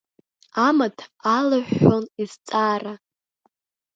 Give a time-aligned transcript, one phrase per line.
[0.67, 0.97] Амаҭ
[1.37, 2.93] алыҳәҳәон изҵаара.